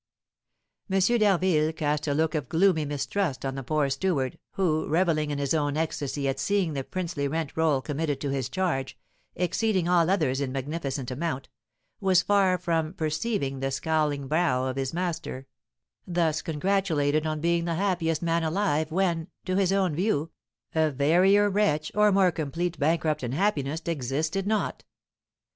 [0.91, 0.99] M.
[0.99, 5.53] d'Harville cast a look of gloomy mistrust on the poor steward; who, revelling in his
[5.53, 8.97] own ecstasy at seeing the princely rent roll committed to his charge,
[9.35, 11.49] exceeding all others in magnificent amount,
[11.99, 15.45] was far from perceiving the scowling brow of his master,
[16.07, 20.31] thus congratulated on being the happiest man alive, when, to his own view,
[20.73, 24.83] a verier wretch, or more complete bankrupt in happiness existed not.